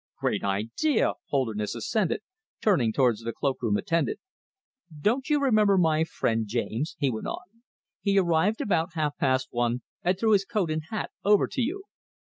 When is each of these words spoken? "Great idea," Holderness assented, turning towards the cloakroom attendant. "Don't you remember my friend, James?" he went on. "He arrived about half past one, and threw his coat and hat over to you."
"Great 0.17 0.43
idea," 0.43 1.13
Holderness 1.27 1.75
assented, 1.75 2.21
turning 2.59 2.91
towards 2.91 3.21
the 3.21 3.31
cloakroom 3.31 3.77
attendant. 3.77 4.17
"Don't 4.99 5.29
you 5.29 5.39
remember 5.39 5.77
my 5.77 6.03
friend, 6.05 6.47
James?" 6.47 6.95
he 6.97 7.11
went 7.11 7.27
on. 7.27 7.61
"He 8.01 8.17
arrived 8.17 8.61
about 8.61 8.93
half 8.95 9.15
past 9.19 9.49
one, 9.51 9.83
and 10.01 10.17
threw 10.17 10.31
his 10.31 10.43
coat 10.43 10.71
and 10.71 10.81
hat 10.89 11.11
over 11.23 11.45
to 11.45 11.61
you." 11.61 11.83